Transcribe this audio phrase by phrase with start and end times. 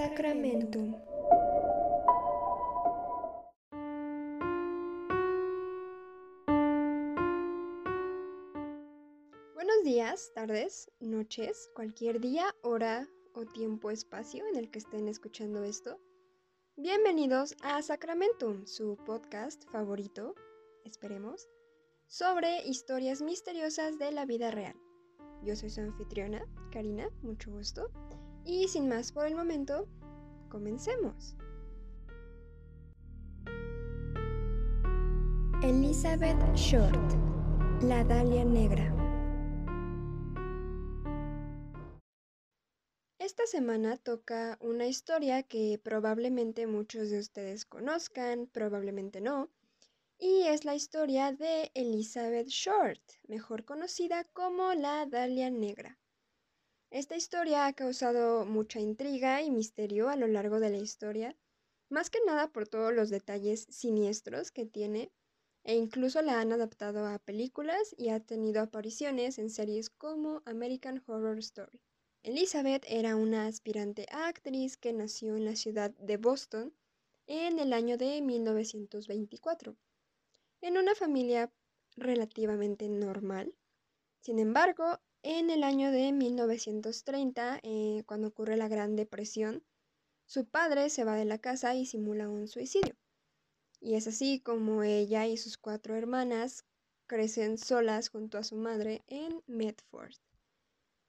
[0.00, 0.96] Sacramentum.
[9.54, 15.64] Buenos días, tardes, noches, cualquier día, hora o tiempo, espacio en el que estén escuchando
[15.64, 16.00] esto.
[16.76, 20.34] Bienvenidos a Sacramentum, su podcast favorito,
[20.86, 21.46] esperemos,
[22.06, 24.76] sobre historias misteriosas de la vida real.
[25.42, 26.42] Yo soy su anfitriona,
[26.72, 27.90] Karina, mucho gusto.
[28.44, 29.86] Y sin más por el momento,
[30.48, 31.36] comencemos.
[35.62, 37.12] Elizabeth Short,
[37.82, 38.96] la Dalia Negra.
[43.18, 49.50] Esta semana toca una historia que probablemente muchos de ustedes conozcan, probablemente no,
[50.18, 55.98] y es la historia de Elizabeth Short, mejor conocida como la Dalia Negra.
[56.90, 61.36] Esta historia ha causado mucha intriga y misterio a lo largo de la historia,
[61.88, 65.12] más que nada por todos los detalles siniestros que tiene,
[65.62, 71.00] e incluso la han adaptado a películas y ha tenido apariciones en series como American
[71.06, 71.80] Horror Story.
[72.24, 76.74] Elizabeth era una aspirante a actriz que nació en la ciudad de Boston
[77.28, 79.76] en el año de 1924,
[80.60, 81.52] en una familia
[81.96, 83.54] relativamente normal.
[84.20, 89.62] Sin embargo, en el año de 1930, eh, cuando ocurre la Gran Depresión,
[90.26, 92.96] su padre se va de la casa y simula un suicidio.
[93.80, 96.64] Y es así como ella y sus cuatro hermanas
[97.06, 100.14] crecen solas junto a su madre en Medford.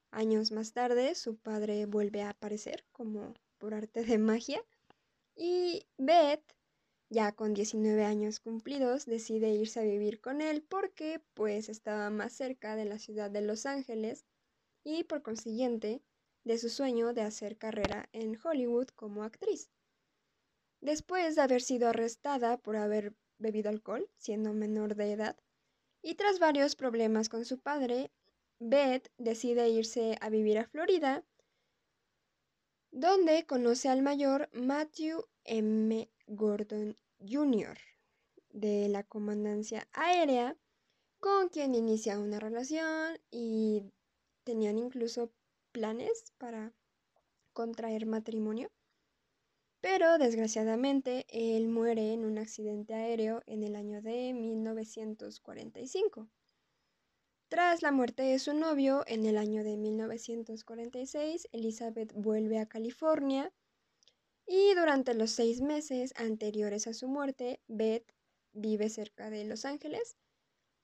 [0.10, 4.64] Años más tarde, su padre vuelve a aparecer como por arte de magia
[5.36, 6.44] y Beth
[7.12, 12.32] ya con 19 años cumplidos, decide irse a vivir con él porque pues estaba más
[12.32, 14.26] cerca de la ciudad de Los Ángeles
[14.86, 16.02] y por consiguiente
[16.46, 19.70] de su sueño de hacer carrera en Hollywood como actriz.
[20.80, 25.36] Después de haber sido arrestada por haber bebido alcohol, siendo menor de edad,
[26.02, 28.10] y tras varios problemas con su padre,
[28.60, 31.26] Beth decide irse a vivir a Florida,
[32.92, 36.10] donde conoce al mayor Matthew M.
[36.28, 37.78] Gordon Jr.
[38.50, 40.58] de la Comandancia Aérea,
[41.20, 43.84] con quien inicia una relación y
[44.44, 45.32] tenían incluso
[45.72, 46.74] planes para
[47.54, 48.70] contraer matrimonio.
[49.80, 56.28] Pero desgraciadamente él muere en un accidente aéreo en el año de 1945.
[57.52, 63.52] Tras la muerte de su novio en el año de 1946, Elizabeth vuelve a California
[64.48, 68.10] y durante los seis meses anteriores a su muerte, Beth
[68.54, 70.16] vive cerca de Los Ángeles,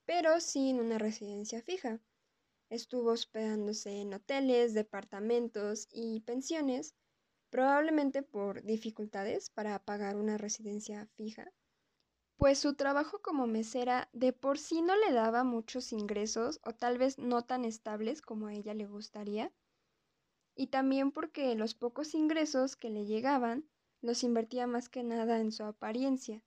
[0.03, 2.01] pero sin una residencia fija.
[2.69, 6.95] Estuvo hospedándose en hoteles, departamentos y pensiones,
[7.49, 11.49] probablemente por dificultades para pagar una residencia fija,
[12.37, 16.97] pues su trabajo como mesera de por sí no le daba muchos ingresos o tal
[16.99, 19.51] vez no tan estables como a ella le gustaría.
[20.55, 23.67] Y también porque los pocos ingresos que le llegaban
[24.01, 26.43] los invertía más que nada en su apariencia,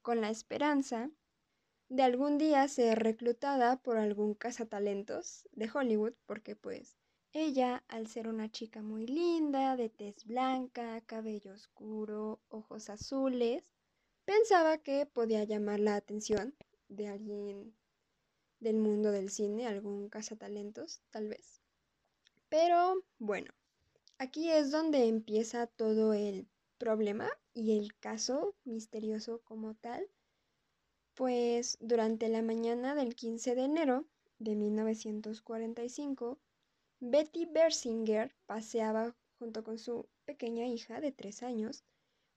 [0.00, 1.10] con la esperanza
[1.88, 6.96] de algún día ser reclutada por algún cazatalentos de Hollywood, porque pues
[7.32, 13.71] ella, al ser una chica muy linda, de tez blanca, cabello oscuro, ojos azules,
[14.24, 16.54] pensaba que podía llamar la atención
[16.88, 17.74] de alguien
[18.60, 21.60] del mundo del cine, algún cazatalentos, tal vez.
[22.48, 23.52] Pero bueno,
[24.18, 26.46] aquí es donde empieza todo el
[26.78, 30.06] problema y el caso misterioso como tal,
[31.14, 34.04] pues durante la mañana del 15 de enero
[34.38, 36.38] de 1945,
[37.00, 41.84] Betty Bersinger paseaba junto con su pequeña hija de tres años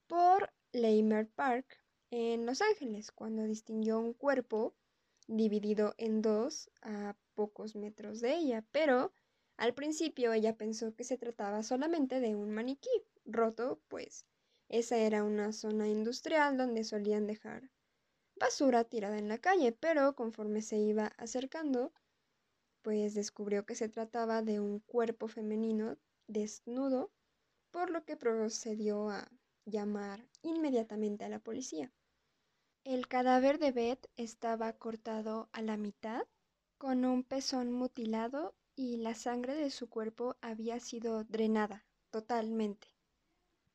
[0.06, 4.74] por Leimer Park en Los Ángeles cuando distinguió un cuerpo
[5.26, 9.12] dividido en dos a pocos metros de ella, pero
[9.56, 12.90] al principio ella pensó que se trataba solamente de un maniquí
[13.24, 14.26] roto, pues
[14.68, 17.70] esa era una zona industrial donde solían dejar
[18.36, 21.92] basura tirada en la calle, pero conforme se iba acercando,
[22.82, 25.96] pues descubrió que se trataba de un cuerpo femenino
[26.26, 27.10] desnudo,
[27.70, 29.30] por lo que procedió a
[29.66, 31.92] llamar inmediatamente a la policía.
[32.84, 36.22] El cadáver de Beth estaba cortado a la mitad,
[36.78, 42.88] con un pezón mutilado y la sangre de su cuerpo había sido drenada totalmente.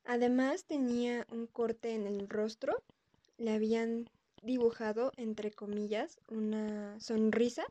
[0.05, 2.81] Además tenía un corte en el rostro,
[3.37, 4.09] le habían
[4.41, 7.65] dibujado, entre comillas, una sonrisa,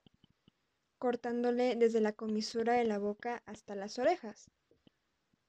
[0.98, 4.50] cortándole desde la comisura de la boca hasta las orejas.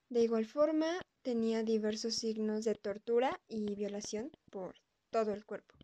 [0.10, 4.76] De igual forma, tenía diversos signos de tortura y violación por
[5.10, 5.76] todo el cuerpo.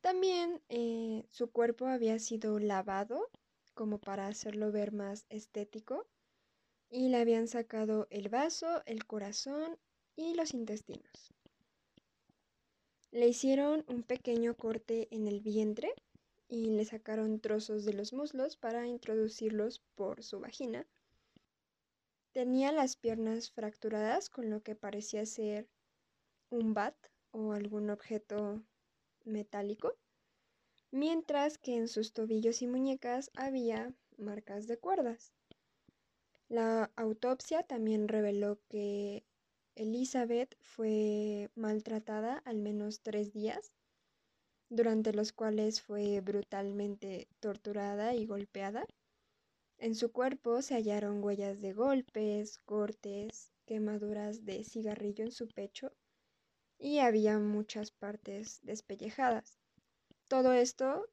[0.00, 3.28] También eh, su cuerpo había sido lavado
[3.74, 6.06] como para hacerlo ver más estético
[6.88, 9.78] y le habían sacado el vaso, el corazón
[10.16, 11.32] y los intestinos.
[13.12, 15.92] Le hicieron un pequeño corte en el vientre
[16.48, 20.86] y le sacaron trozos de los muslos para introducirlos por su vagina.
[22.32, 25.68] Tenía las piernas fracturadas con lo que parecía ser
[26.48, 26.94] un bat
[27.32, 28.62] o algún objeto
[29.24, 29.96] metálico,
[30.92, 35.32] mientras que en sus tobillos y muñecas había marcas de cuerdas.
[36.48, 39.24] La autopsia también reveló que
[39.74, 43.72] Elizabeth fue maltratada al menos tres días,
[44.68, 48.86] durante los cuales fue brutalmente torturada y golpeada.
[49.82, 55.90] En su cuerpo se hallaron huellas de golpes, cortes, quemaduras de cigarrillo en su pecho
[56.78, 59.58] y había muchas partes despellejadas.
[60.28, 61.08] Todo esto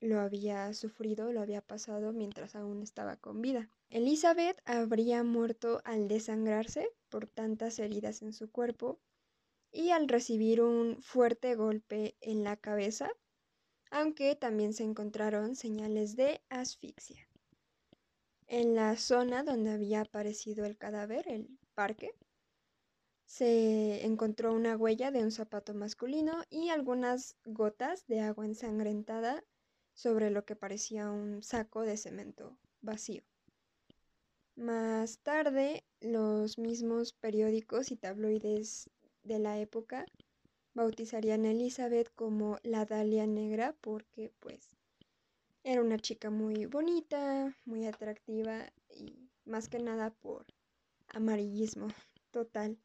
[0.00, 3.70] lo había sufrido, lo había pasado mientras aún estaba con vida.
[3.88, 9.00] Elizabeth habría muerto al desangrarse por tantas heridas en su cuerpo
[9.70, 13.10] y al recibir un fuerte golpe en la cabeza,
[13.90, 17.26] aunque también se encontraron señales de asfixia.
[18.52, 22.14] En la zona donde había aparecido el cadáver, el parque,
[23.24, 29.42] se encontró una huella de un zapato masculino y algunas gotas de agua ensangrentada
[29.94, 33.22] sobre lo que parecía un saco de cemento vacío.
[34.54, 38.90] Más tarde, los mismos periódicos y tabloides
[39.22, 40.04] de la época
[40.74, 44.76] bautizarían a Elizabeth como la Dalia Negra porque pues
[45.64, 50.46] era una chica muy bonita, muy atractiva y más que nada por
[51.08, 51.88] amarillismo
[52.30, 52.78] total.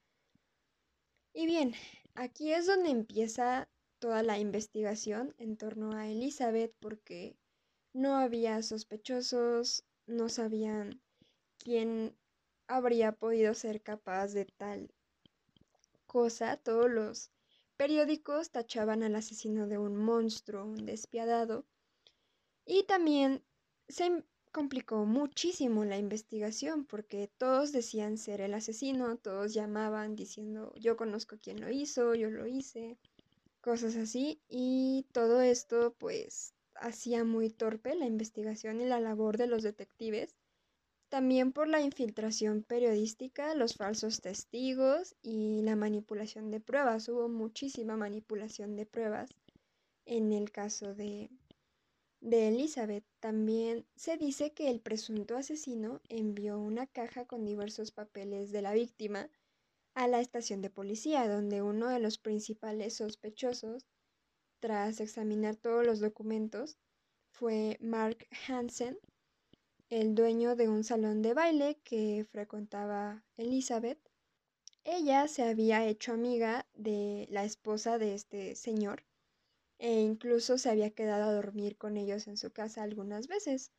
[1.33, 1.73] Y bien,
[2.15, 3.67] aquí es donde empieza
[3.99, 7.35] toda la investigación en torno a Elizabeth porque
[7.93, 11.01] no había sospechosos, no sabían
[11.57, 12.15] quién
[12.67, 14.93] habría podido ser capaz de tal
[16.05, 16.57] cosa.
[16.57, 17.31] Todos los
[17.75, 21.65] periódicos tachaban al asesino de un monstruo, un despiadado,
[22.67, 23.41] y también
[23.87, 30.97] se complicó muchísimo la investigación porque todos decían ser el asesino, todos llamaban diciendo yo
[30.97, 32.97] conozco quién lo hizo, yo lo hice,
[33.61, 34.41] cosas así.
[34.49, 40.35] Y todo esto pues hacía muy torpe la investigación y la labor de los detectives.
[41.09, 47.07] También por la infiltración periodística, los falsos testigos y la manipulación de pruebas.
[47.07, 49.29] Hubo muchísima manipulación de pruebas
[50.05, 51.29] en el caso de,
[52.19, 53.05] de Elizabeth.
[53.19, 58.73] También se dice que el presunto asesino envió una caja con diversos papeles de la
[58.73, 59.29] víctima
[59.93, 63.87] a la estación de policía, donde uno de los principales sospechosos,
[64.59, 66.77] tras examinar todos los documentos,
[67.31, 68.99] fue Mark Hansen,
[69.89, 73.99] el dueño de un salón de baile que frecuentaba Elizabeth.
[74.83, 79.03] Ella se había hecho amiga de la esposa de este señor
[79.79, 83.71] e incluso se había quedado a dormir con ellos en su casa algunas veces.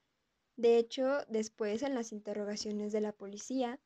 [0.56, 3.80] De hecho, después en las interrogaciones de la policía,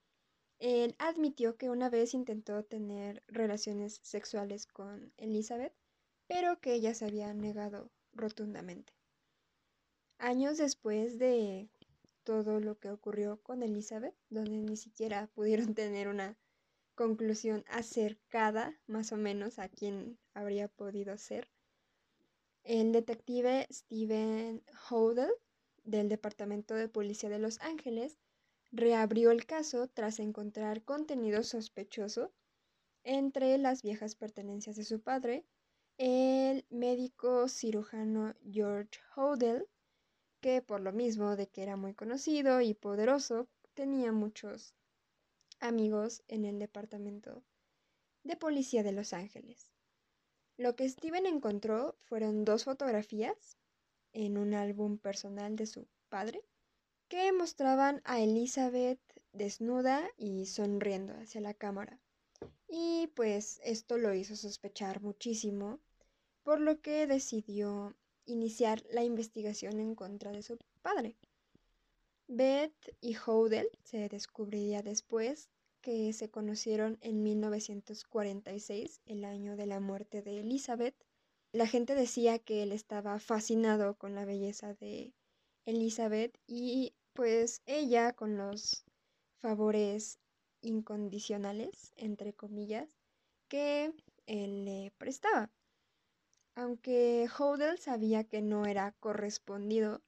[0.58, 5.74] él admitió que una vez intentó tener relaciones sexuales con Elizabeth,
[6.28, 8.92] pero que ella se había negado rotundamente.
[10.18, 11.68] Años después de
[12.22, 16.38] todo lo que ocurrió con Elizabeth, donde ni siquiera pudieron tener una
[16.94, 21.48] conclusión acercada más o menos a quién habría podido ser,
[22.64, 25.32] el detective Stephen Hodel
[25.84, 28.18] del Departamento de Policía de Los Ángeles
[28.70, 32.32] reabrió el caso tras encontrar contenido sospechoso
[33.04, 35.44] entre las viejas pertenencias de su padre,
[35.98, 39.68] el médico cirujano George Hodel,
[40.40, 44.74] que por lo mismo de que era muy conocido y poderoso, tenía muchos
[45.60, 47.42] amigos en el Departamento
[48.22, 49.71] de Policía de Los Ángeles.
[50.62, 53.56] Lo que Steven encontró fueron dos fotografías
[54.12, 56.40] en un álbum personal de su padre
[57.08, 59.00] que mostraban a Elizabeth
[59.32, 61.98] desnuda y sonriendo hacia la cámara.
[62.68, 65.80] Y pues esto lo hizo sospechar muchísimo,
[66.44, 71.16] por lo que decidió iniciar la investigación en contra de su padre.
[72.28, 75.50] Beth y Hodel se descubriría después
[75.82, 80.94] que se conocieron en 1946, el año de la muerte de Elizabeth.
[81.52, 85.12] La gente decía que él estaba fascinado con la belleza de
[85.66, 88.84] Elizabeth y pues ella con los
[89.38, 90.18] favores
[90.62, 92.96] incondicionales, entre comillas,
[93.48, 93.92] que
[94.26, 95.50] él le prestaba.
[96.54, 100.00] Aunque Hodel sabía que no era correspondido,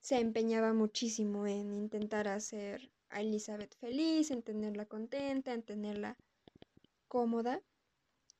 [0.00, 6.16] se empeñaba muchísimo en intentar hacer a Elizabeth feliz, en tenerla contenta, en tenerla
[7.08, 7.62] cómoda.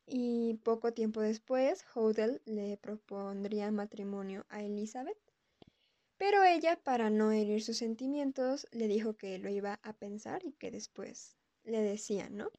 [0.06, 5.18] Y poco tiempo después, Hodel le propondría matrimonio a Elizabeth.
[6.16, 10.52] Pero ella, para no herir sus sentimientos, le dijo que lo iba a pensar y
[10.52, 12.50] que después le decía, ¿no?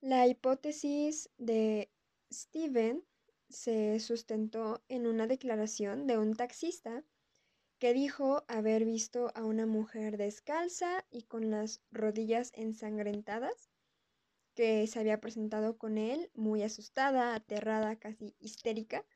[0.00, 1.90] La hipótesis de
[2.32, 3.04] Steven
[3.48, 7.04] se sustentó en una declaración de un taxista
[7.80, 13.70] que dijo haber visto a una mujer descalza y con las rodillas ensangrentadas,
[14.54, 19.06] que se había presentado con él muy asustada, aterrada, casi histérica,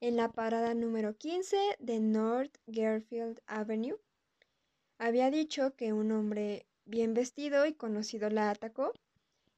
[0.00, 4.00] en la parada número 15 de North Garfield Avenue.
[4.96, 8.94] Había dicho que un hombre bien vestido y conocido la atacó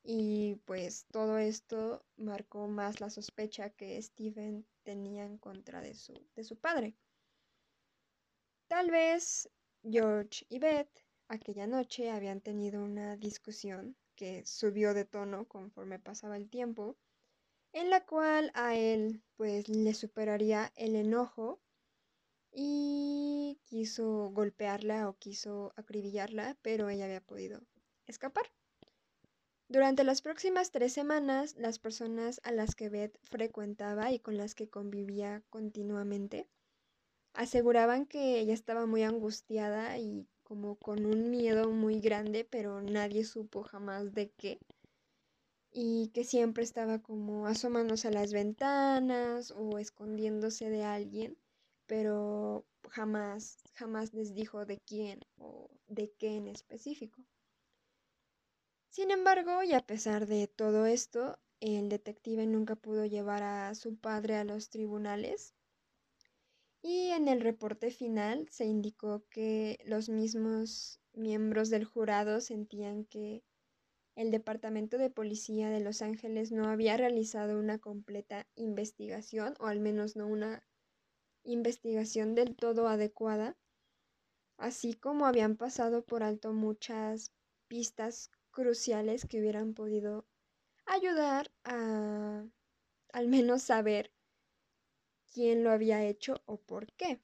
[0.02, 6.14] y pues todo esto marcó más la sospecha que Stephen tenía en contra de su,
[6.34, 6.96] de su padre.
[8.70, 9.50] Tal vez
[9.82, 16.36] George y Beth aquella noche habían tenido una discusión que subió de tono conforme pasaba
[16.36, 16.96] el tiempo,
[17.72, 21.60] en la cual a él pues le superaría el enojo
[22.52, 27.62] y quiso golpearla o quiso acribillarla, pero ella había podido
[28.06, 28.52] escapar.
[29.66, 34.54] Durante las próximas tres semanas, las personas a las que Beth frecuentaba y con las
[34.54, 36.48] que convivía continuamente
[37.32, 43.24] aseguraban que ella estaba muy angustiada y como con un miedo muy grande, pero nadie
[43.24, 44.58] supo jamás de qué.
[45.72, 51.38] Y que siempre estaba como asomándose a las ventanas o escondiéndose de alguien,
[51.86, 57.24] pero jamás, jamás les dijo de quién o de qué en específico.
[58.88, 63.96] Sin embargo, y a pesar de todo esto, el detective nunca pudo llevar a su
[63.96, 65.54] padre a los tribunales
[66.82, 73.42] y en el reporte final se indicó que los mismos miembros del jurado sentían que
[74.16, 79.80] el Departamento de Policía de Los Ángeles no había realizado una completa investigación, o al
[79.80, 80.62] menos no una
[81.42, 83.56] investigación del todo adecuada,
[84.58, 87.32] así como habían pasado por alto muchas
[87.68, 90.26] pistas cruciales que hubieran podido
[90.86, 92.44] ayudar a
[93.12, 94.12] al menos saber
[95.32, 97.20] quién lo había hecho o por qué.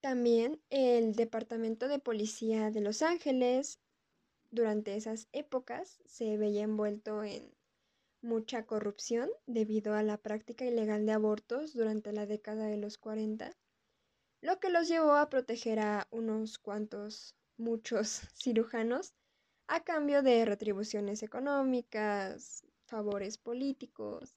[0.00, 3.80] También el Departamento de Policía de Los Ángeles
[4.50, 7.52] durante esas épocas se veía envuelto en
[8.22, 13.56] mucha corrupción debido a la práctica ilegal de abortos durante la década de los 40,
[14.40, 19.14] lo que los llevó a proteger a unos cuantos, muchos cirujanos
[19.66, 24.36] a cambio de retribuciones económicas, favores políticos,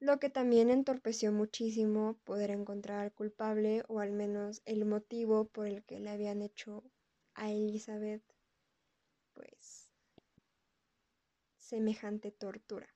[0.00, 5.66] lo que también entorpeció muchísimo poder encontrar al culpable o al menos el motivo por
[5.66, 6.84] el que le habían hecho
[7.34, 8.22] a Elizabeth
[9.32, 9.92] pues
[11.56, 12.88] semejante tortura.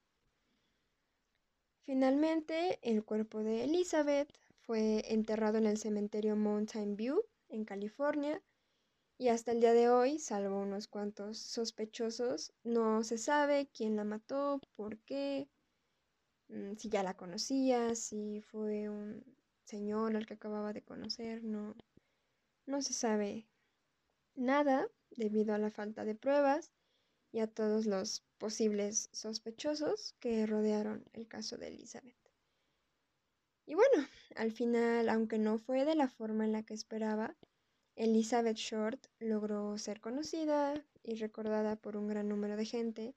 [1.83, 8.42] Finalmente, el cuerpo de Elizabeth fue enterrado en el cementerio Mountain View, en California,
[9.19, 14.04] y hasta el día de hoy, salvo unos cuantos sospechosos, no se sabe quién la
[14.04, 15.49] mató, por qué,
[16.76, 19.25] si ya la conocía, si fue un
[19.64, 21.75] señor al que acababa de conocer, no,
[22.66, 23.47] no se sabe
[24.35, 26.73] nada debido a la falta de pruebas
[27.33, 32.16] y a todos los posibles sospechosos que rodearon el caso de Elizabeth.
[33.66, 37.37] Y bueno, al final, aunque no fue de la forma en la que esperaba,
[37.95, 43.14] Elizabeth Short logró ser conocida y recordada por un gran número de gente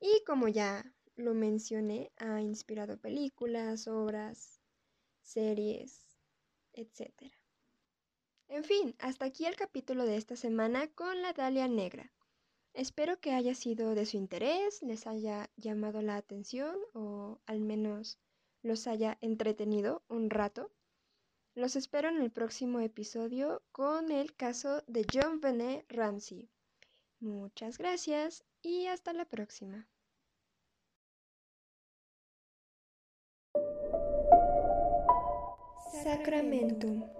[0.00, 0.84] y como ya
[1.16, 4.60] lo mencioné, ha inspirado películas, obras,
[5.22, 6.18] series,
[6.72, 7.32] etc.
[8.48, 12.12] En fin, hasta aquí el capítulo de esta semana con la Dalia Negra.
[12.74, 18.18] Espero que haya sido de su interés, les haya llamado la atención o al menos
[18.62, 20.70] los haya entretenido un rato.
[21.54, 26.50] Los espero en el próximo episodio con el caso de John Benet Ramsey.
[27.18, 29.88] Muchas gracias y hasta la próxima.
[36.02, 37.15] Sacramento.